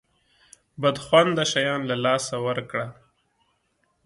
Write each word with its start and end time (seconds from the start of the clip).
بد 0.81 0.97
خونده 1.05 1.43
شیان 1.51 1.81
له 1.89 1.95
لاسه 2.05 2.35
ورکه. 2.45 2.83